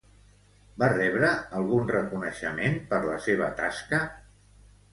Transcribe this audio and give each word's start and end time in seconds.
Va 0.83 0.87
rebre 0.93 1.29
algun 1.59 1.93
reconeixement 1.93 2.81
per 2.95 3.03
la 3.13 3.21
seva 3.29 3.53
tasca? 3.63 4.05